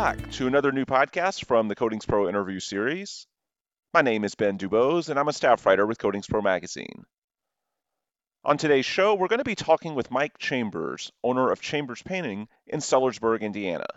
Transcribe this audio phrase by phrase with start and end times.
[0.00, 3.26] Back to another new podcast from the Coatings Pro interview series.
[3.92, 7.04] My name is Ben Dubose, and I'm a staff writer with Coatings Pro magazine.
[8.42, 12.48] On today's show, we're going to be talking with Mike Chambers, owner of Chambers Painting
[12.66, 13.88] in Sellersburg, Indiana.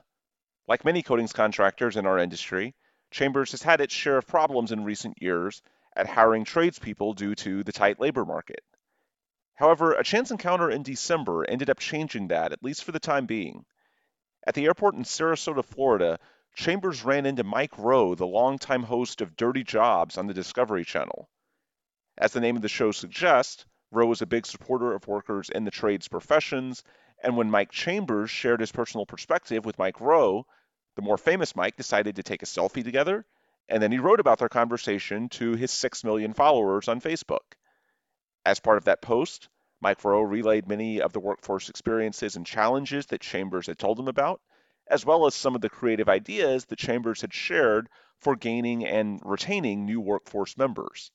[0.67, 2.75] Like many coatings contractors in our industry,
[3.09, 5.61] Chambers has had its share of problems in recent years
[5.95, 8.65] at hiring tradespeople due to the tight labor market.
[9.53, 13.25] However, a chance encounter in December ended up changing that, at least for the time
[13.25, 13.63] being.
[14.45, 16.19] At the airport in Sarasota, Florida,
[16.53, 21.29] Chambers ran into Mike Rowe, the longtime host of Dirty Jobs on the Discovery Channel.
[22.17, 25.63] As the name of the show suggests, Rowe is a big supporter of workers in
[25.63, 26.83] the trades professions,
[27.23, 30.45] and when Mike Chambers shared his personal perspective with Mike Rowe,
[30.95, 33.25] the more famous Mike decided to take a selfie together,
[33.69, 37.55] and then he wrote about their conversation to his 6 million followers on Facebook.
[38.45, 39.47] As part of that post,
[39.83, 44.07] Mike Rowe relayed many of the workforce experiences and challenges that Chambers had told him
[44.07, 44.39] about,
[44.87, 49.19] as well as some of the creative ideas that Chambers had shared for gaining and
[49.25, 51.11] retaining new workforce members.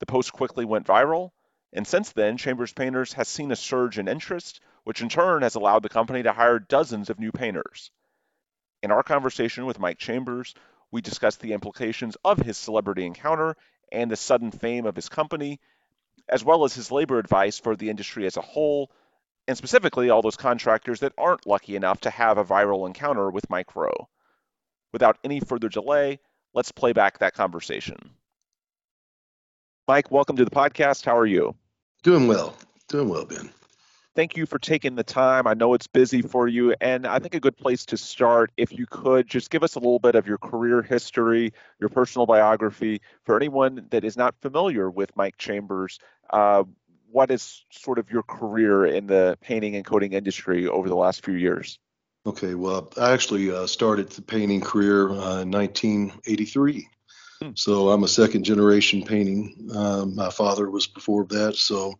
[0.00, 1.30] The post quickly went viral,
[1.72, 5.54] and since then, Chambers Painters has seen a surge in interest, which in turn has
[5.54, 7.92] allowed the company to hire dozens of new painters.
[8.82, 10.56] In our conversation with Mike Chambers,
[10.90, 13.56] we discussed the implications of his celebrity encounter
[13.92, 15.60] and the sudden fame of his company,
[16.28, 18.90] as well as his labor advice for the industry as a whole,
[19.46, 23.50] and specifically all those contractors that aren't lucky enough to have a viral encounter with
[23.50, 24.08] Mike Rowe.
[24.92, 26.20] Without any further delay,
[26.54, 28.10] let's play back that conversation.
[29.86, 31.04] Mike, welcome to the podcast.
[31.04, 31.54] How are you?
[32.02, 32.56] Doing well.
[32.88, 33.50] Doing well, Ben.
[34.14, 35.48] Thank you for taking the time.
[35.48, 38.70] I know it's busy for you, and I think a good place to start, if
[38.72, 43.00] you could, just give us a little bit of your career history, your personal biography.
[43.24, 45.98] For anyone that is not familiar with Mike Chambers,
[46.30, 46.62] uh,
[47.10, 51.24] what is sort of your career in the painting and coating industry over the last
[51.24, 51.80] few years?
[52.24, 56.88] Okay, well, I actually uh, started the painting career uh, in 1983.
[57.42, 57.50] Hmm.
[57.54, 59.70] So I'm a second generation painting.
[59.74, 61.94] Um, my father was before that, so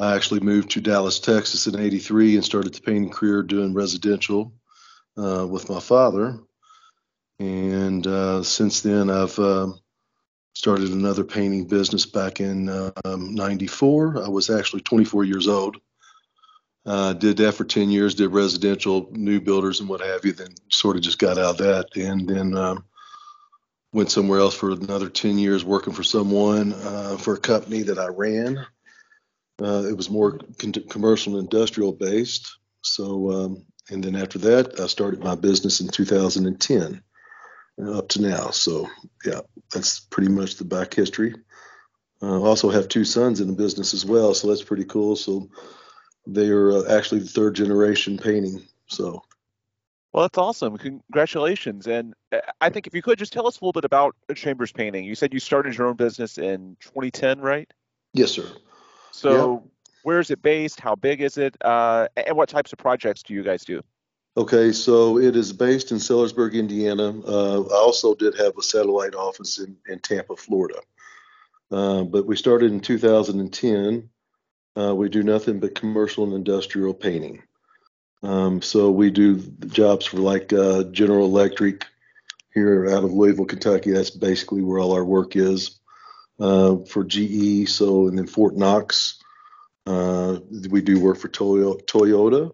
[0.00, 4.54] I actually moved to Dallas, Texas in 83 and started the painting career doing residential
[5.18, 6.40] uh, with my father.
[7.38, 9.68] And uh, since then, I've uh,
[10.54, 12.70] started another painting business back in
[13.04, 14.24] um, 94.
[14.24, 15.76] I was actually 24 years old.
[16.86, 20.96] Did that for 10 years, did residential, new builders, and what have you, then sort
[20.96, 21.94] of just got out of that.
[21.94, 22.84] And then um,
[23.92, 27.98] went somewhere else for another 10 years working for someone uh, for a company that
[27.98, 28.66] I ran
[29.62, 32.58] uh, it was more con- commercial and industrial based.
[32.82, 37.02] So, um, and then after that, I started my business in 2010
[37.82, 38.50] uh, up to now.
[38.50, 38.88] So,
[39.24, 39.40] yeah,
[39.72, 41.34] that's pretty much the back history.
[42.22, 45.16] Uh, also have two sons in the business as well, so that's pretty cool.
[45.16, 45.48] So
[46.26, 48.62] they are uh, actually the third generation painting.
[48.88, 49.22] So.
[50.12, 50.76] Well, that's awesome.
[50.76, 51.86] Congratulations.
[51.86, 54.72] And uh, I think if you could just tell us a little bit about Chambers
[54.72, 55.04] Painting.
[55.04, 57.72] You said you started your own business in 2010, right?
[58.12, 58.44] Yes, sir.
[59.12, 59.62] So, yep.
[60.02, 60.80] where is it based?
[60.80, 61.56] How big is it?
[61.60, 63.82] Uh, and what types of projects do you guys do?
[64.36, 67.20] Okay, so it is based in Sellersburg, Indiana.
[67.26, 70.80] Uh, I also did have a satellite office in, in Tampa, Florida.
[71.70, 74.08] Uh, but we started in 2010.
[74.78, 77.42] Uh, we do nothing but commercial and industrial painting.
[78.22, 81.86] Um, so we do jobs for like uh, General Electric
[82.54, 83.90] here out of Louisville, Kentucky.
[83.90, 85.79] That's basically where all our work is
[86.40, 87.68] uh, for GE.
[87.68, 89.22] So, and then Fort Knox,
[89.86, 92.50] uh, we do work for Toyota.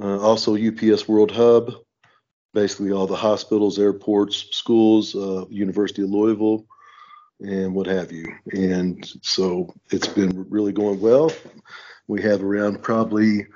[0.00, 1.72] Uh, also, UPS World Hub,
[2.54, 6.66] basically all the hospitals, airports, schools, uh, University of Louisville,
[7.40, 8.26] and what have you.
[8.52, 11.32] And so it's been really going well.
[12.06, 13.46] We have around probably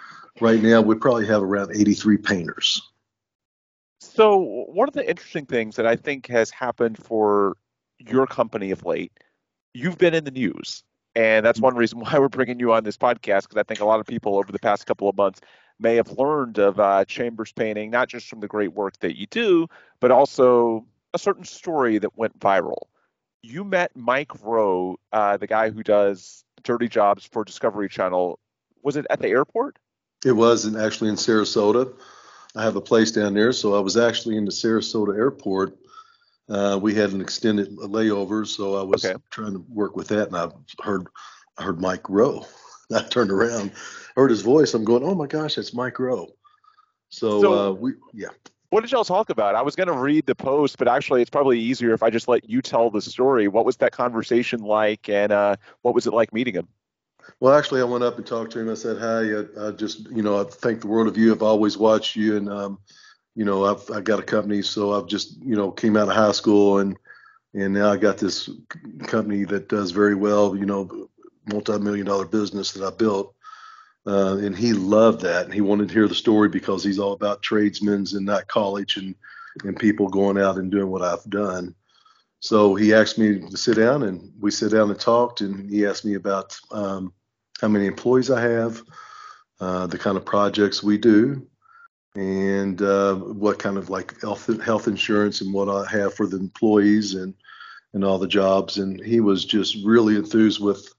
[0.41, 2.83] right now we probably have around 83 painters.
[4.01, 4.39] So
[4.69, 7.57] one of the interesting things that I think has happened for
[7.99, 9.13] your company of late
[9.75, 10.83] you've been in the news.
[11.15, 11.67] And that's mm-hmm.
[11.67, 14.07] one reason why we're bringing you on this podcast, because I think a lot of
[14.07, 15.41] people over the past couple of months
[15.79, 19.27] may have learned of uh, Chambers painting, not just from the great work that you
[19.27, 19.67] do,
[20.01, 22.85] but also a certain story that went viral.
[23.43, 28.39] You met Mike Rowe, uh, the guy who does dirty jobs for Discovery Channel.
[28.83, 29.79] Was it at the airport?
[30.25, 31.93] It was in, actually in Sarasota.
[32.55, 35.77] I have a place down there, so I was actually in the Sarasota airport
[36.49, 39.19] uh, we had an extended layover, so I was okay.
[39.31, 40.49] trying to work with that, and I
[40.83, 41.07] heard
[41.59, 42.47] I heard Mike Rowe.
[42.95, 43.73] I turned around,
[44.17, 44.75] heard his voice.
[44.75, 46.29] I'm going, oh my gosh, that's Mike Rowe.
[47.09, 48.29] So, so uh, we yeah.
[48.71, 49.55] What did y'all talk about?
[49.55, 52.27] I was going to read the post, but actually, it's probably easier if I just
[52.27, 53.47] let you tell the story.
[53.47, 56.69] What was that conversation like, and uh, what was it like meeting him?
[57.39, 58.71] Well, actually, I went up and talked to him.
[58.71, 61.33] I said, "Hi, I, I just, you know, I thank the world of you.
[61.33, 62.79] I've always watched you, and um,
[63.35, 66.15] you know, I've I got a company, so I've just you know came out of
[66.15, 66.97] high school and
[67.55, 68.49] and now I got this
[69.03, 71.09] company that does very well, you know,
[71.47, 73.35] multi-million dollar business that I built.
[74.07, 77.13] Uh, and he loved that, and he wanted to hear the story because he's all
[77.13, 79.15] about tradesmen's and not college and
[79.65, 81.75] and people going out and doing what I've done.
[82.41, 85.43] So he asked me to sit down, and we sat down and talked.
[85.43, 87.13] And he asked me about um,
[87.61, 88.83] how many employees I have,
[89.61, 91.47] uh, the kind of projects we do,
[92.15, 96.39] and uh, what kind of like health health insurance and what I have for the
[96.39, 97.35] employees and
[97.95, 98.79] and all the jobs.
[98.79, 100.93] And he was just really enthused with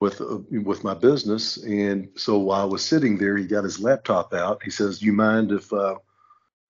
[0.00, 1.56] with uh, with my business.
[1.58, 4.62] And so while I was sitting there, he got his laptop out.
[4.62, 5.96] He says, "Do you mind if uh,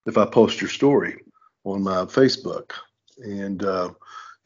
[0.05, 1.21] if I post your story
[1.63, 2.71] on my Facebook?"
[3.19, 3.91] And uh,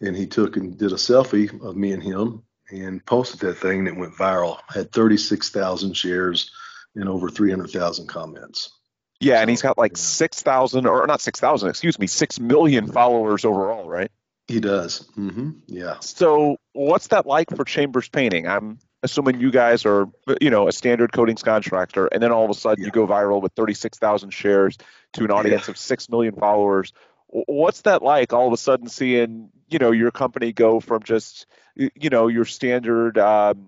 [0.01, 3.79] and he took and did a selfie of me and him and posted that thing,
[3.79, 4.59] and it went viral.
[4.69, 6.49] Had 36,000 shares
[6.95, 8.80] and over 300,000 comments.
[9.21, 13.87] Yeah, and he's got like 6,000 or not 6,000, excuse me, 6 million followers overall,
[13.87, 14.11] right?
[14.47, 15.07] He does.
[15.17, 15.51] Mm-hmm.
[15.67, 15.99] Yeah.
[15.99, 18.47] So, what's that like for Chambers Painting?
[18.47, 20.07] I'm assuming you guys are,
[20.41, 22.87] you know, a standard coatings contractor, and then all of a sudden yeah.
[22.87, 24.77] you go viral with 36,000 shares
[25.13, 25.71] to an audience yeah.
[25.71, 26.91] of 6 million followers.
[27.27, 31.45] What's that like all of a sudden seeing, you know, your company go from just,
[31.75, 33.67] you know, your standard um,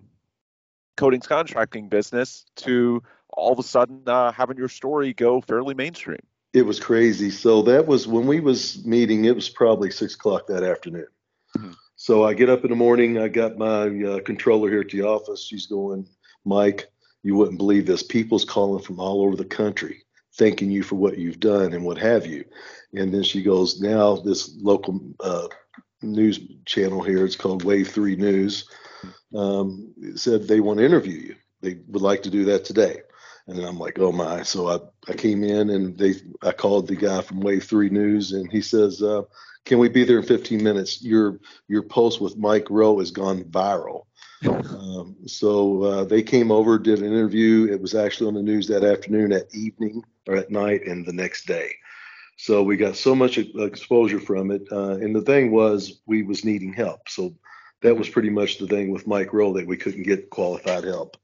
[0.97, 3.03] coatings contracting business to
[3.37, 6.19] all of a sudden uh, having your story go fairly mainstream?
[6.53, 7.31] It was crazy.
[7.31, 9.25] So that was when we was meeting.
[9.25, 11.07] It was probably six o'clock that afternoon.
[11.57, 11.71] Mm-hmm.
[11.95, 13.17] So I get up in the morning.
[13.17, 15.43] I got my uh, controller here at the office.
[15.43, 16.07] She's going,
[16.45, 16.87] Mike,
[17.23, 18.03] you wouldn't believe this.
[18.03, 20.03] People's calling from all over the country,
[20.35, 22.43] thanking you for what you've done and what have you.
[22.93, 25.47] And then she goes, now this local uh,
[26.01, 28.69] news channel here, it's called Wave Three News,
[29.33, 31.35] um, said they want to interview you.
[31.61, 33.01] They would like to do that today.
[33.47, 34.43] And I'm like, oh my.
[34.43, 38.31] So I, I came in and they I called the guy from Wave Three News
[38.31, 39.23] and he says, uh,
[39.65, 41.01] can we be there in 15 minutes?
[41.01, 44.03] Your your post with Mike Rowe has gone viral.
[44.45, 47.71] Um, so uh, they came over, did an interview.
[47.71, 51.13] It was actually on the news that afternoon, at evening, or at night, and the
[51.13, 51.71] next day.
[52.37, 54.63] So we got so much exposure from it.
[54.71, 57.07] Uh, and the thing was, we was needing help.
[57.07, 57.35] So
[57.81, 61.15] that was pretty much the thing with Mike Rowe that we couldn't get qualified help.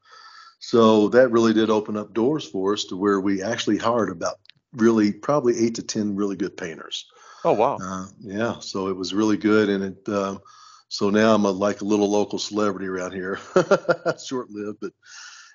[0.59, 4.35] So that really did open up doors for us to where we actually hired about
[4.73, 7.06] really probably eight to ten really good painters.
[7.45, 7.77] Oh wow!
[7.81, 10.09] Uh, yeah, so it was really good, and it.
[10.09, 10.38] Uh,
[10.89, 13.39] so now I'm a, like a little local celebrity around here.
[14.25, 14.91] Short lived, but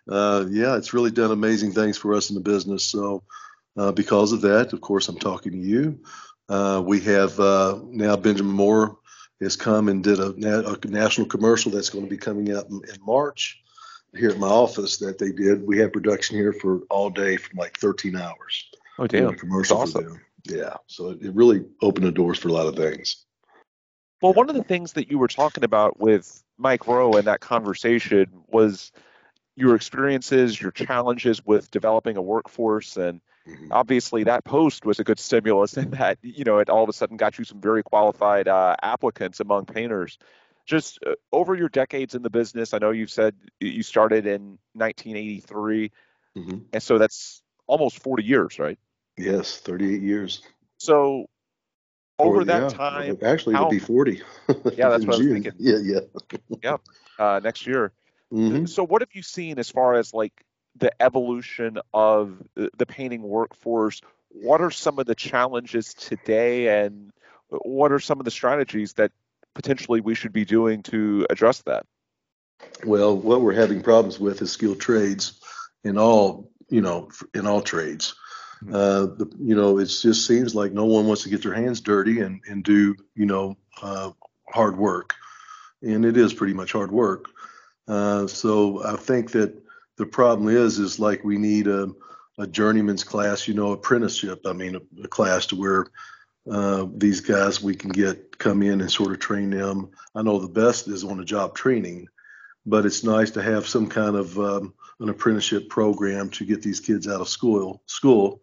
[0.08, 2.84] uh, yeah, it's really done amazing things for us in the business.
[2.84, 3.24] So
[3.76, 6.00] uh, because of that, of course, I'm talking to you.
[6.48, 8.98] Uh, we have uh, now Benjamin Moore
[9.40, 12.80] has come and did a, a, national commercial that's going to be coming out in,
[12.88, 13.63] in March
[14.16, 15.66] here at my office that they did.
[15.66, 18.70] We had production here for all day from like 13 hours.
[18.98, 19.34] Oh, damn.
[19.34, 20.20] Commercial That's awesome.
[20.44, 20.76] Yeah.
[20.86, 23.24] So it, it really opened the doors for a lot of things.
[24.22, 27.40] Well, one of the things that you were talking about with Mike Rowe in that
[27.40, 28.92] conversation was
[29.56, 32.96] your experiences, your challenges with developing a workforce.
[32.96, 33.68] And mm-hmm.
[33.70, 36.92] obviously, that post was a good stimulus in that, you know, it all of a
[36.92, 40.18] sudden got you some very qualified uh, applicants among painters
[40.66, 44.58] just uh, over your decades in the business, I know you've said you started in
[44.72, 45.92] 1983,
[46.36, 46.58] mm-hmm.
[46.72, 48.78] and so that's almost 40 years, right?
[49.16, 50.42] Yes, 38 years.
[50.78, 51.26] So
[52.18, 52.68] over 40, that yeah.
[52.68, 54.12] time, actually, how, it'll be 40.
[54.48, 55.52] yeah, that's what I was thinking.
[55.58, 56.00] Yeah, yeah.
[56.62, 56.80] yep,
[57.18, 57.92] uh, next year.
[58.32, 58.66] Mm-hmm.
[58.66, 60.32] So what have you seen as far as like
[60.76, 64.00] the evolution of the painting workforce?
[64.30, 67.12] What are some of the challenges today, and
[67.48, 69.12] what are some of the strategies that
[69.54, 71.86] potentially we should be doing to address that?
[72.84, 75.40] Well, what we're having problems with is skilled trades
[75.82, 78.14] in all, you know, in all trades.
[78.62, 78.74] Mm-hmm.
[78.74, 81.80] Uh, the, you know, it just seems like no one wants to get their hands
[81.80, 84.10] dirty and, and do, you know, uh,
[84.48, 85.14] hard work.
[85.82, 87.26] And it is pretty much hard work.
[87.86, 89.54] Uh, so I think that
[89.96, 91.90] the problem is, is like we need a,
[92.38, 94.40] a journeyman's class, you know, apprenticeship.
[94.46, 95.86] I mean, a, a class to where
[96.50, 99.90] uh, these guys we can get come in and sort of train them.
[100.14, 102.08] I know the best is on the job training,
[102.66, 106.80] but it's nice to have some kind of um, an apprenticeship program to get these
[106.80, 108.42] kids out of school school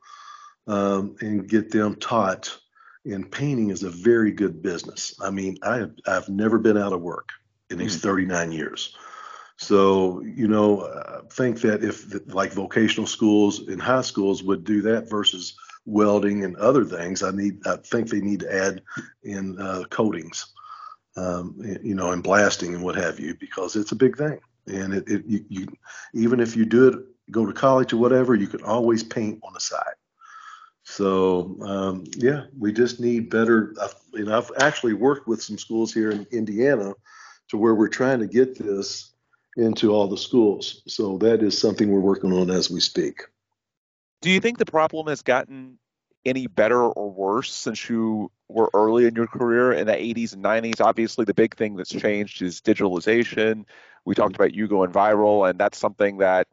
[0.68, 2.58] um, and get them taught.
[3.06, 5.16] And painting is a very good business.
[5.20, 7.30] I mean, I have, I've never been out of work
[7.72, 8.02] in these mm.
[8.02, 8.96] 39 years.
[9.58, 14.82] So, you know, I think that if like vocational schools and high schools would do
[14.84, 15.56] that versus
[15.86, 17.24] welding and other things.
[17.24, 18.82] I need, I think they need to add
[19.24, 20.54] in uh, coatings,
[21.18, 24.40] um, you know, and blasting and what have you, because it's a big thing.
[24.68, 25.68] And it, it you, you,
[26.14, 27.00] even if you do it,
[27.32, 29.96] go to college or whatever, you can always paint on the side.
[30.84, 33.74] So um, yeah, we just need better.
[33.80, 36.94] Uh, you know, I've actually worked with some schools here in Indiana
[37.50, 39.14] to where we're trying to get this
[39.58, 40.82] into all the schools.
[40.88, 43.22] So that is something we're working on as we speak.
[44.22, 45.78] Do you think the problem has gotten
[46.24, 50.44] any better or worse since you were early in your career in the 80s and
[50.44, 50.80] 90s?
[50.80, 53.66] Obviously, the big thing that's changed is digitalization.
[54.06, 56.48] We talked about you going viral, and that's something that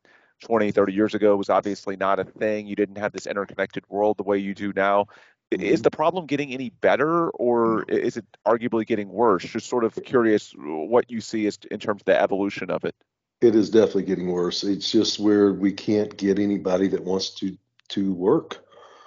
[0.44, 2.66] 20, 30 years ago was obviously not a thing.
[2.66, 5.06] You didn't have this interconnected world the way you do now.
[5.50, 5.62] Mm-hmm.
[5.62, 9.44] Is the problem getting any better or is it arguably getting worse?
[9.44, 12.94] Just sort of curious what you see as in terms of the evolution of it.
[13.40, 14.64] It is definitely getting worse.
[14.64, 17.56] It's just where we can't get anybody that wants to
[17.90, 18.58] to work,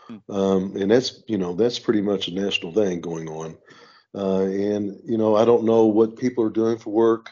[0.07, 0.17] hmm.
[0.29, 3.57] um, and that's you know that's pretty much a national thing going on.
[4.15, 7.31] Uh, and you know I don't know what people are doing for work,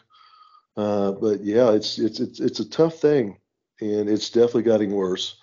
[0.75, 3.37] uh, but yeah, it's it's it's it's a tough thing
[3.81, 5.37] and it's definitely getting worse.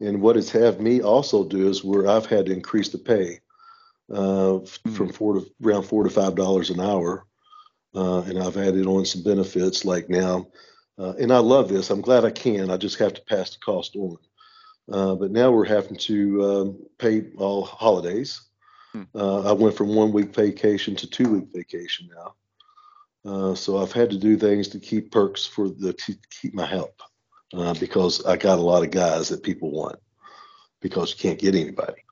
[0.00, 3.40] And what it's had me also do is where I've had to increase the pay
[4.10, 4.96] uh, mm.
[4.96, 7.26] from four to around four to five dollars an hour,
[7.94, 10.48] uh, and I've added on some benefits like now.
[11.02, 11.90] Uh, and I love this.
[11.90, 12.70] I'm glad I can.
[12.70, 14.18] I just have to pass the cost on.
[14.90, 18.40] Uh, but now we're having to um, pay all holidays.
[18.92, 19.02] Hmm.
[19.14, 22.34] Uh, I went from one week vacation to two week vacation now.
[23.24, 26.66] Uh, so I've had to do things to keep perks for the to keep my
[26.66, 27.00] help
[27.54, 29.96] uh, because I got a lot of guys that people want
[30.80, 32.02] because you can't get anybody.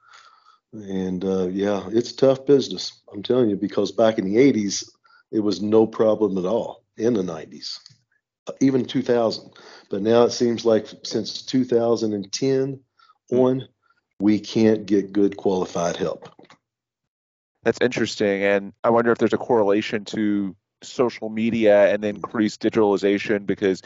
[0.72, 3.02] And uh, yeah, it's tough business.
[3.12, 4.88] I'm telling you, because back in the 80s,
[5.32, 7.78] it was no problem at all in the 90s,
[8.60, 9.50] even 2000.
[9.90, 12.80] But now it seems like since 2010
[13.32, 13.68] on,
[14.20, 16.28] we can't get good qualified help.
[17.62, 18.42] That's interesting.
[18.42, 23.82] And I wonder if there's a correlation to social media and increased digitalization because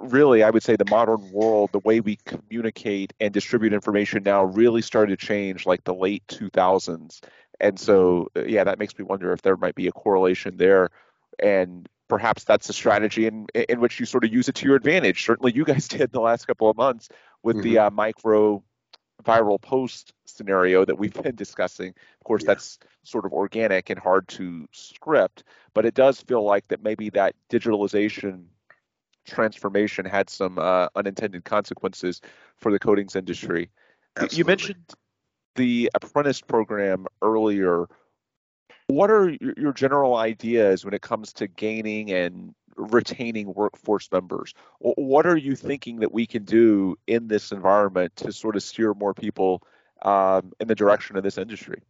[0.00, 4.42] really i would say the modern world the way we communicate and distribute information now
[4.44, 7.20] really started to change like the late 2000s
[7.60, 10.90] and so uh, yeah that makes me wonder if there might be a correlation there
[11.38, 14.76] and perhaps that's a strategy in in which you sort of use it to your
[14.76, 17.08] advantage certainly you guys did the last couple of months
[17.42, 17.72] with mm-hmm.
[17.72, 18.62] the uh, Mike Rowe
[19.24, 21.88] viral post scenario that we've been discussing.
[21.88, 22.48] Of course, yeah.
[22.48, 27.08] that's sort of organic and hard to script, but it does feel like that maybe
[27.10, 28.44] that digitalization
[29.24, 32.20] transformation had some uh, unintended consequences
[32.56, 33.70] for the coatings industry.
[34.16, 34.38] Absolutely.
[34.38, 34.92] You mentioned
[35.54, 37.86] the apprentice program earlier.
[38.92, 44.54] What are your general ideas when it comes to gaining and retaining workforce members.
[44.78, 48.94] What are you thinking that we can do in this environment to sort of steer
[48.94, 49.62] more people
[50.02, 51.82] um, in the direction of this industry?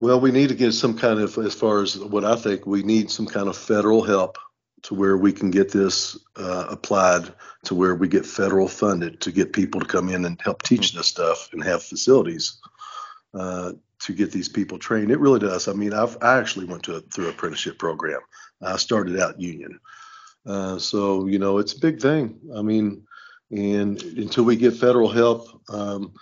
[0.00, 2.82] Well, we need to get some kind of, as far as what I think, we
[2.82, 4.38] need some kind of federal help
[4.82, 7.32] to where we can get this uh, applied
[7.64, 10.92] to where we get federal funded to get people to come in and help teach
[10.92, 12.60] this stuff and have facilities
[13.32, 13.72] uh,
[14.04, 15.10] to get these people trained.
[15.10, 15.66] It really does.
[15.66, 18.20] I mean, I've I actually went to a, through apprenticeship program.
[18.62, 19.80] I started out union,
[20.46, 22.38] uh, so you know it's a big thing.
[22.54, 23.02] I mean,
[23.50, 26.12] and until we get federal help, um,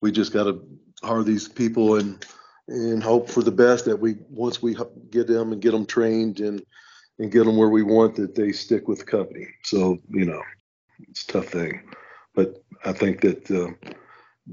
[0.00, 0.64] we just got to
[1.02, 2.24] hire these people and
[2.68, 4.76] and hope for the best that we once we
[5.10, 6.64] get them and get them trained and
[7.18, 9.48] and get them where we want that they stick with the company.
[9.64, 10.42] So you know,
[11.08, 11.90] it's a tough thing,
[12.36, 13.50] but I think that.
[13.50, 13.94] Uh,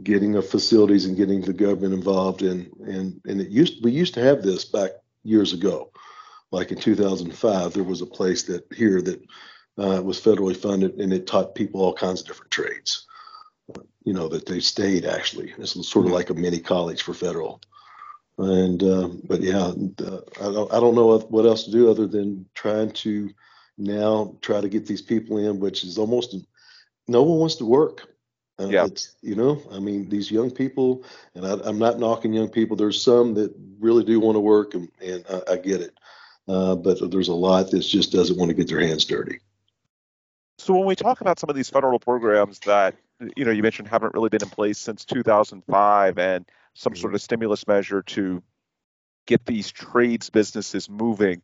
[0.04, 4.14] getting the facilities and getting the government involved in and and it used we used
[4.14, 4.92] to have this back
[5.24, 5.92] years ago.
[6.52, 9.22] Like in 2005 there was a place that here that
[9.78, 13.08] uh, was federally funded and it taught people all kinds of different trades.
[14.04, 15.54] You know that they stayed actually.
[15.58, 16.14] It's sort of mm-hmm.
[16.14, 17.62] like a mini college for federal.
[18.38, 19.74] And uh, but yeah
[20.06, 23.30] uh, I, don't, I don't know what else to do other than trying to
[23.78, 26.36] now try to get these people in which is almost
[27.08, 28.08] no one wants to work
[28.60, 28.88] uh, yeah.
[29.22, 31.04] You know, I mean, these young people,
[31.36, 32.76] and I, am not knocking young people.
[32.76, 35.98] There's some that really do want to work, and, and I, I get it.
[36.48, 39.40] Uh, but there's a lot that just doesn't want to get their hands dirty.
[40.58, 42.96] So when we talk about some of these federal programs that
[43.38, 47.16] you know you mentioned haven't really been in place since 2005, and some sort mm-hmm.
[47.16, 48.44] of stimulus measure to
[49.26, 51.42] get these trades businesses moving,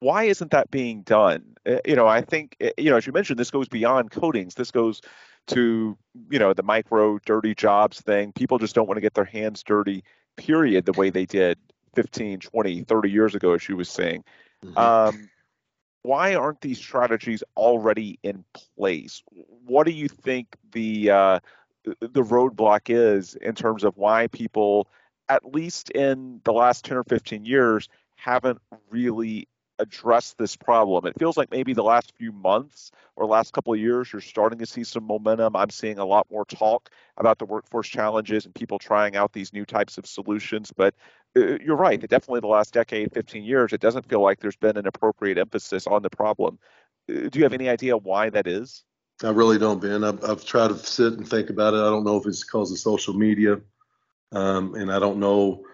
[0.00, 1.56] why isn't that being done?
[1.66, 4.54] Uh, you know, I think you know as you mentioned, this goes beyond coatings.
[4.54, 5.00] This goes
[5.48, 5.96] to
[6.30, 9.24] you know the Mike Rowe dirty jobs thing people just don't want to get their
[9.24, 10.04] hands dirty
[10.36, 11.58] period the way they did
[11.94, 14.24] 15 20 30 years ago as she was saying
[14.64, 14.76] mm-hmm.
[14.76, 15.28] um,
[16.02, 18.44] why aren't these strategies already in
[18.76, 19.22] place
[19.64, 21.40] what do you think the uh,
[22.00, 24.88] the roadblock is in terms of why people
[25.28, 28.60] at least in the last 10 or 15 years haven't
[28.90, 31.06] really address this problem?
[31.06, 34.58] It feels like maybe the last few months or last couple of years, you're starting
[34.58, 35.56] to see some momentum.
[35.56, 39.52] I'm seeing a lot more talk about the workforce challenges and people trying out these
[39.52, 40.72] new types of solutions.
[40.76, 40.94] But
[41.36, 44.76] uh, you're right, definitely the last decade, 15 years, it doesn't feel like there's been
[44.76, 46.58] an appropriate emphasis on the problem.
[47.10, 48.84] Uh, do you have any idea why that is?
[49.22, 50.04] I really don't, Ben.
[50.04, 51.78] I've, I've tried to sit and think about it.
[51.78, 53.60] I don't know if it's because of social media,
[54.32, 55.64] um, and I don't know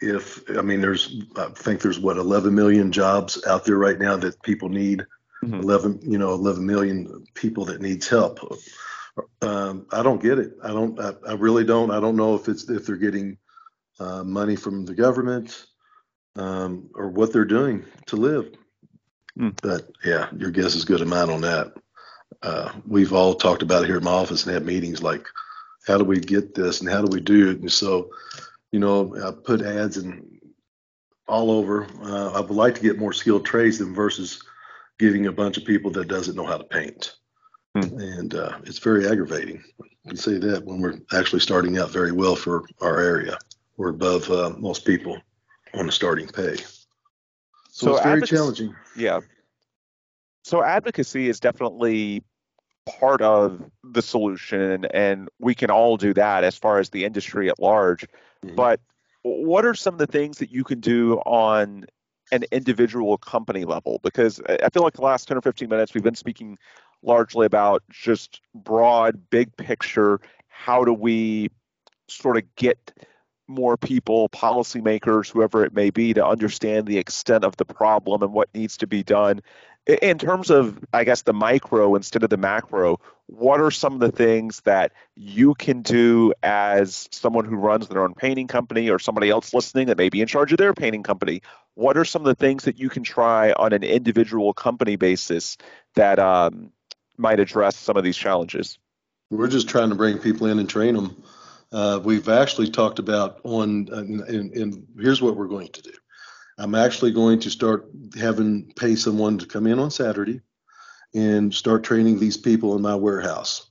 [0.00, 4.16] if I mean there's I think there's what 11 million jobs out there right now
[4.16, 5.06] that people need.
[5.44, 5.60] Mm-hmm.
[5.60, 8.40] 11 you know 11 million people that needs help.
[9.42, 10.52] Um, I don't get it.
[10.62, 10.98] I don't.
[11.00, 11.90] I, I, really don't.
[11.90, 13.38] I don't know if it's if they're getting
[13.98, 15.66] uh, money from the government
[16.36, 18.52] um, or what they're doing to live.
[19.38, 19.58] Mm.
[19.62, 21.74] But yeah, your guess is good as mine on that.
[22.42, 25.26] Uh, we've all talked about it here in my office and had meetings like,
[25.86, 27.60] how do we get this and how do we do it?
[27.60, 28.10] And so
[28.72, 30.40] you know, I put ads and
[31.26, 31.86] all over.
[32.02, 34.42] Uh, I would like to get more skilled trades than versus
[34.98, 37.16] getting a bunch of people that doesn't know how to paint.
[37.74, 38.00] Hmm.
[38.00, 39.62] And uh, it's very aggravating.
[40.04, 43.38] You say that when we're actually starting out very well for our area.
[43.76, 45.18] We're above uh, most people
[45.74, 46.56] on the starting pay.
[47.70, 48.74] So, so it's very challenging.
[48.96, 49.20] Yeah.
[50.42, 52.22] So advocacy is definitely
[52.86, 57.48] part of the solution, and we can all do that as far as the industry
[57.48, 58.06] at large.
[58.44, 58.56] Mm-hmm.
[58.56, 58.80] But
[59.22, 61.84] what are some of the things that you can do on
[62.32, 64.00] an individual company level?
[64.02, 66.58] Because I feel like the last 10 or 15 minutes we've been speaking
[67.02, 70.20] largely about just broad, big picture.
[70.48, 71.50] How do we
[72.08, 72.92] sort of get
[73.50, 78.32] more people, policymakers, whoever it may be, to understand the extent of the problem and
[78.32, 79.42] what needs to be done?
[80.02, 84.00] in terms of i guess the micro instead of the macro what are some of
[84.00, 88.98] the things that you can do as someone who runs their own painting company or
[88.98, 91.42] somebody else listening that may be in charge of their painting company?
[91.74, 95.56] What are some of the things that you can try on an individual company basis
[95.94, 96.72] that um,
[97.16, 98.78] might address some of these challenges?
[99.30, 101.22] We're just trying to bring people in and train them
[101.72, 105.92] uh, we've actually talked about on and, and here's what we're going to do
[106.60, 110.42] I'm actually going to start having pay someone to come in on Saturday
[111.14, 113.70] and start training these people in my warehouse.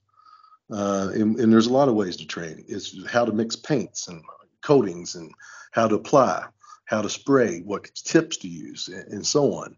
[0.71, 2.63] Uh, and, and, there's a lot of ways to train.
[2.67, 4.23] It's how to mix paints and
[4.61, 5.31] coatings and
[5.71, 6.45] how to apply,
[6.85, 9.75] how to spray, what tips to use, and, and so on.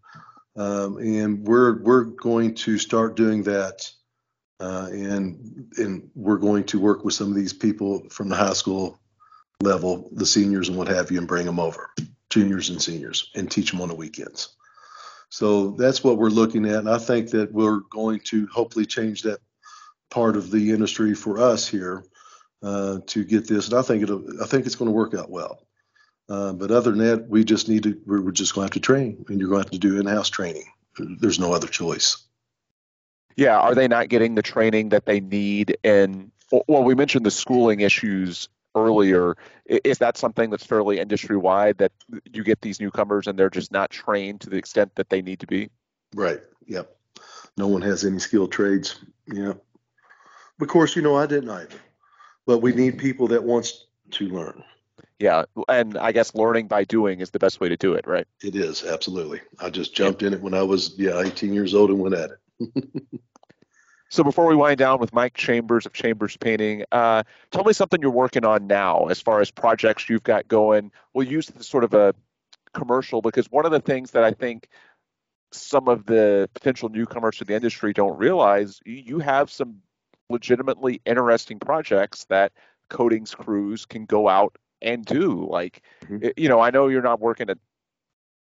[0.57, 3.89] Um, and we're we're going to start doing that,
[4.61, 8.53] uh, and and we're going to work with some of these people from the high
[8.53, 8.99] school
[9.61, 11.89] level, the seniors and what have you, and bring them over
[12.29, 14.55] juniors and seniors and teach them on the weekends.
[15.29, 16.79] So that's what we're looking at.
[16.79, 19.39] And I think that we're going to hopefully change that
[20.09, 22.03] part of the industry for us here
[22.63, 23.69] uh, to get this.
[23.69, 25.65] And I think it'll, I think it's going to work out well.
[26.29, 28.85] Uh, but other than that, we just need to, we're just going to have to
[28.85, 30.65] train and you're going to have to do in-house training.
[30.97, 32.25] There's no other choice.
[33.35, 33.57] Yeah.
[33.57, 35.77] Are they not getting the training that they need?
[35.83, 36.31] And
[36.67, 39.35] well, we mentioned the schooling issues earlier.
[39.65, 41.91] Is that something that's fairly industry wide that
[42.31, 45.39] you get these newcomers and they're just not trained to the extent that they need
[45.41, 45.69] to be?
[46.15, 46.41] Right.
[46.67, 46.95] Yep.
[47.57, 48.99] No one has any skilled trades.
[49.27, 49.53] Yeah.
[50.59, 51.75] Of course, you know I didn't either,
[52.45, 54.63] but we need people that wants to learn.
[55.17, 58.27] Yeah, and I guess learning by doing is the best way to do it, right?
[58.43, 59.41] It is absolutely.
[59.59, 62.31] I just jumped in it when I was yeah 18 years old and went at
[62.31, 62.39] it.
[64.11, 68.01] So before we wind down with Mike Chambers of Chambers Painting, uh, tell me something
[68.01, 70.91] you're working on now as far as projects you've got going.
[71.13, 72.13] We'll use this sort of a
[72.73, 74.67] commercial because one of the things that I think
[75.53, 79.77] some of the potential newcomers to the industry don't realize, you have some
[80.29, 82.51] legitimately interesting projects that
[82.89, 85.47] coatings crews can go out and do.
[85.49, 86.27] Like, mm-hmm.
[86.35, 87.59] you know, I know you're not working at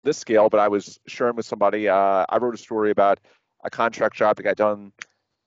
[0.03, 1.89] this scale, but I was sharing with somebody.
[1.89, 3.19] Uh, I wrote a story about
[3.63, 4.91] a contract job that got done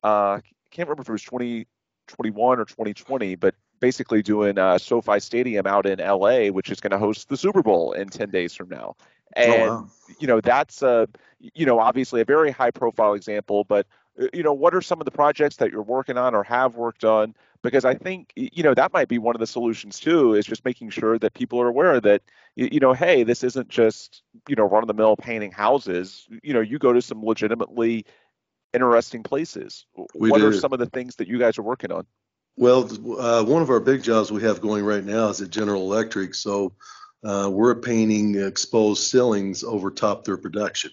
[0.03, 5.67] uh, can't remember if it was 2021 or 2020, but basically doing uh, SoFi Stadium
[5.67, 8.69] out in LA, which is going to host the Super Bowl in 10 days from
[8.69, 8.97] now.
[9.37, 9.89] Oh, and, oh, wow.
[10.19, 11.09] you know, that's a,
[11.39, 13.87] you know, obviously a very high profile example, but,
[14.21, 16.77] uh, you know, what are some of the projects that you're working on or have
[16.77, 17.35] worked on?
[17.63, 20.65] Because I think, you know, that might be one of the solutions too, is just
[20.65, 22.23] making sure that people are aware that,
[22.55, 26.27] you know, hey, this isn't just, you know, run of the mill painting houses.
[26.43, 28.07] You know, you go to some legitimately
[28.73, 29.87] interesting places.
[30.15, 30.49] We what do.
[30.49, 32.07] are some of the things that you guys are working on?
[32.57, 35.83] Well, uh, one of our big jobs we have going right now is at General
[35.83, 36.35] Electric.
[36.35, 36.73] So
[37.25, 40.91] uh, we're painting exposed ceilings over top their production.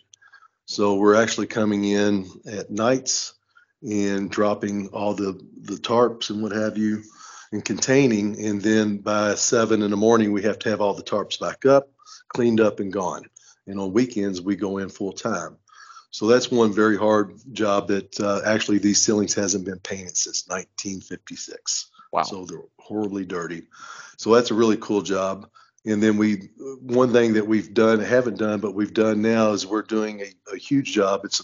[0.66, 3.34] So we're actually coming in at nights
[3.82, 7.04] and dropping all the, the tarps and what have you
[7.52, 8.44] and containing.
[8.44, 11.66] And then by seven in the morning, we have to have all the tarps back
[11.66, 11.90] up,
[12.30, 13.24] cleaned up, and gone.
[13.68, 15.58] and on weekends we go in full time.
[16.16, 20.48] So that's one very hard job that uh, actually these ceilings hasn't been painted since
[20.48, 21.92] 1956.
[22.14, 22.24] Wow.
[22.24, 23.64] So they're horribly dirty.
[24.16, 25.50] So that's a really cool job.
[25.86, 29.68] And then we, one thing that we've done, haven't done, but we've done now is
[29.68, 31.26] we're doing a, a huge job.
[31.26, 31.44] It's a,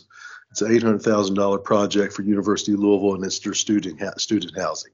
[0.51, 3.99] it's an eight hundred thousand dollar project for University of Louisville, and it's their student
[4.21, 4.93] student housing.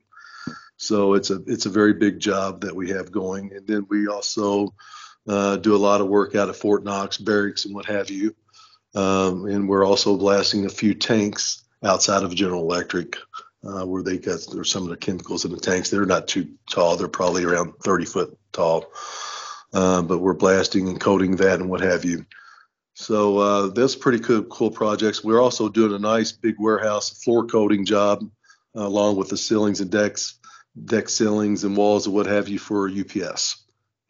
[0.78, 3.54] So it's a it's a very big job that we have going.
[3.54, 4.74] And then we also
[5.28, 8.34] uh, do a lot of work out of Fort Knox barracks and what have you.
[8.98, 13.16] Um, and we're also blasting a few tanks outside of General Electric,
[13.64, 15.92] uh, where they got there's some of the chemicals in the tanks.
[15.92, 18.92] They're not too tall; they're probably around 30 foot tall.
[19.72, 22.26] Uh, but we're blasting and coating that and what have you.
[22.96, 25.24] So uh, that's pretty cool, cool projects.
[25.24, 28.28] We're also doing a nice big warehouse floor coating job,
[28.76, 30.40] uh, along with the ceilings and decks,
[30.86, 33.64] deck ceilings and walls and what have you for UPS.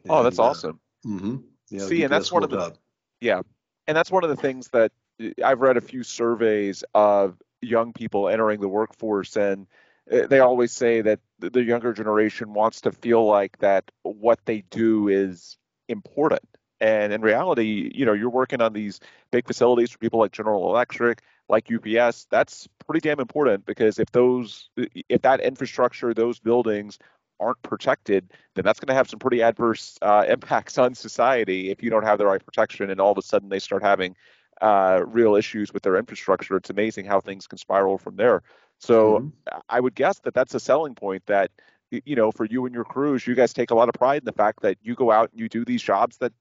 [0.08, 0.80] Oh, that's And, uh, awesome.
[1.04, 1.36] Mm-hmm.
[1.68, 2.74] Yeah, See, and that's one of the-.
[3.20, 3.42] Yeah.
[3.88, 7.92] And that's one of the things that uh, I've read a few surveys of young
[7.92, 9.66] people entering the workforce, and
[10.12, 14.62] uh, they always say that the younger generation wants to feel like that what they
[14.70, 15.56] do is
[15.88, 16.42] important.
[16.80, 19.00] And in reality, you know, you're working on these
[19.32, 22.26] big facilities for people like General Electric, like UPS.
[22.30, 24.70] That's pretty damn important because if those,
[25.08, 26.98] if that infrastructure, those buildings
[27.40, 31.82] aren't protected, then that's going to have some pretty adverse uh, impacts on society if
[31.82, 34.16] you don't have the right protection and all of a sudden they start having
[34.60, 36.56] uh, real issues with their infrastructure.
[36.56, 38.42] It's amazing how things can spiral from there.
[38.80, 39.32] So Mhm.
[39.68, 41.50] I would guess that that's a selling point that,
[41.90, 44.24] you know, for you and your crews, you guys take a lot of pride in
[44.24, 46.32] the fact that you go out and you do these jobs that,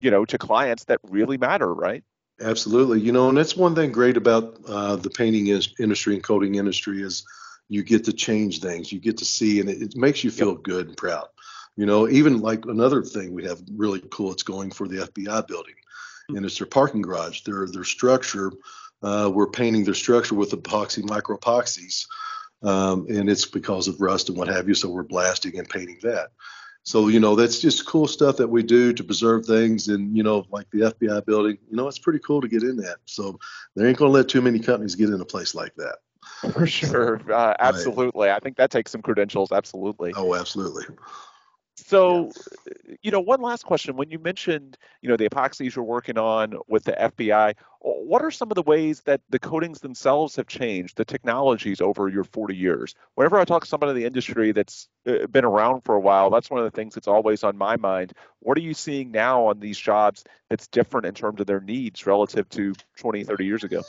[0.00, 2.04] you know, to clients that really matter, right?
[2.40, 3.00] Absolutely.
[3.00, 6.56] You know, and that's one thing great about uh, the painting is, industry and coating
[6.56, 7.24] industry is
[7.68, 8.92] you get to change things.
[8.92, 11.28] You get to see, and it, it makes you feel good and proud.
[11.76, 14.32] You know, even like another thing we have really cool.
[14.32, 15.74] It's going for the FBI building,
[16.28, 17.42] and it's their parking garage.
[17.42, 18.52] Their their structure.
[19.02, 22.06] Uh, we're painting their structure with epoxy micro epoxies,
[22.62, 24.74] um, and it's because of rust and what have you.
[24.74, 26.30] So we're blasting and painting that.
[26.84, 30.22] So you know that's just cool stuff that we do to preserve things, and you
[30.22, 32.98] know like the FBI building, you know it's pretty cool to get in that.
[33.06, 33.38] So
[33.74, 35.96] they ain't gonna let too many companies get in a place like that.
[36.52, 37.20] For sure.
[37.30, 38.30] Uh, absolutely.
[38.30, 39.52] I think that takes some credentials.
[39.52, 40.12] Absolutely.
[40.16, 40.84] Oh, absolutely.
[41.76, 42.30] So,
[43.02, 43.96] you know, one last question.
[43.96, 48.30] When you mentioned, you know, the epoxies you're working on with the FBI, what are
[48.30, 52.54] some of the ways that the coatings themselves have changed, the technologies over your 40
[52.54, 52.94] years?
[53.16, 56.48] Whenever I talk to somebody in the industry that's been around for a while, that's
[56.48, 58.12] one of the things that's always on my mind.
[58.38, 62.06] What are you seeing now on these jobs that's different in terms of their needs
[62.06, 63.82] relative to 20, 30 years ago?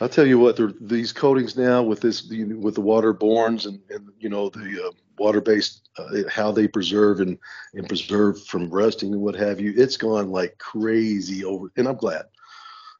[0.00, 4.10] I'll tell you what, these coatings now with this, you with the waterborns and, and
[4.20, 7.36] you know the uh, water-based, uh, how they preserve and
[7.74, 11.96] and preserve from rusting and what have you, it's gone like crazy over, and I'm
[11.96, 12.26] glad,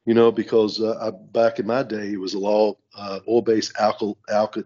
[0.05, 4.17] you know, because uh, I, back in my day it was all uh, oil-based alkyl
[4.29, 4.65] alkyd,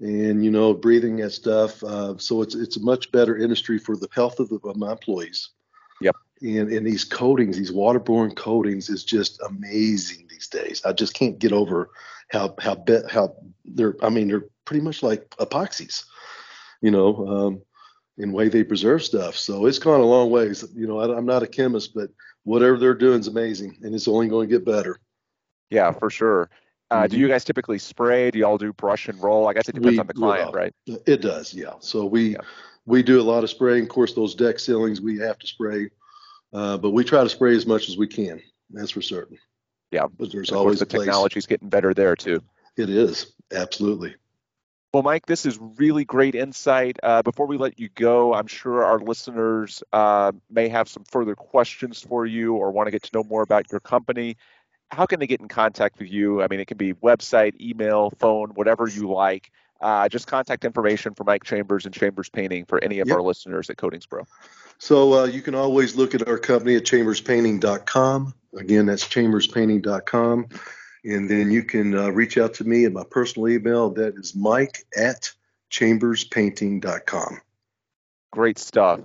[0.00, 1.84] and you know breathing that stuff.
[1.84, 4.92] Uh, so it's it's a much better industry for the health of, the, of my
[4.92, 5.50] employees.
[6.00, 6.16] Yep.
[6.42, 10.82] And and these coatings, these waterborne coatings, is just amazing these days.
[10.84, 11.90] I just can't get over
[12.30, 13.96] how how be, how they're.
[14.02, 16.04] I mean, they're pretty much like epoxies,
[16.80, 17.62] you know, um,
[18.18, 19.36] in way they preserve stuff.
[19.36, 20.64] So it's gone a long ways.
[20.74, 22.10] You know, I, I'm not a chemist, but
[22.42, 24.98] whatever they're doing is amazing, and it's only going to get better.
[25.70, 26.50] Yeah, for sure.
[26.90, 27.20] Uh, Do Mhm.
[27.20, 28.30] you guys typically spray?
[28.30, 29.48] Do y'all do brush and roll?
[29.48, 30.74] I guess it depends We on the client, right?
[31.06, 31.74] It does, yeah.
[31.78, 32.40] So we Yeah.
[32.84, 33.84] we do a lot of spraying.
[33.84, 35.88] Of course, those deck ceilings we have to spray,
[36.52, 38.40] uh, but we try to spray as much as we can.
[38.70, 39.38] That's for certain.
[39.90, 40.06] Yeah.
[40.18, 42.42] But there's always the technology's getting better there too.
[42.76, 44.14] It is absolutely.
[44.94, 46.98] Well, Mike, this is really great insight.
[47.02, 51.34] Uh, before we let you go, I'm sure our listeners uh, may have some further
[51.34, 54.36] questions for you or want to get to know more about your company.
[54.90, 56.42] How can they get in contact with you?
[56.42, 59.50] I mean, it can be website, email, phone, whatever you like.
[59.80, 63.16] Uh, just contact information for Mike Chambers and Chambers Painting for any of Yep.
[63.16, 64.26] our listeners at Coatings Pro.
[64.82, 68.34] So uh, you can always look at our company at chamberspainting.com.
[68.58, 70.48] Again, that's chamberspainting.com.
[71.04, 73.90] And then you can uh, reach out to me at my personal email.
[73.90, 75.30] That is mike at
[75.70, 77.40] chamberspainting.com.
[78.32, 78.98] Great stuff.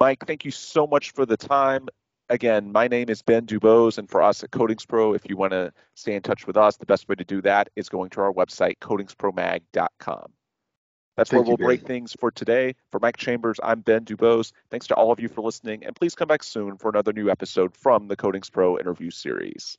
[0.00, 1.86] Mike, thank you so much for the time.
[2.28, 5.52] Again, my name is Ben Dubose, and for us at Coatings Pro, if you want
[5.52, 8.22] to stay in touch with us, the best way to do that is going to
[8.22, 10.32] our website, coatingspromag.com.
[11.16, 11.66] That's where Thank you, we'll Ben.
[11.66, 12.74] break things for today.
[12.90, 14.52] For Mike Chambers, I'm Ben Dubose.
[14.70, 17.30] Thanks to all of you for listening, and please come back soon for another new
[17.30, 19.76] episode from the Coatings Pro interview series.